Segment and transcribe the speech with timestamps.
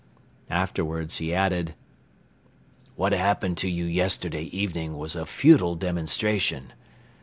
[0.49, 1.75] Afterwards he added:
[2.95, 6.73] "What happened to you yesterday evening was a futile demonstration.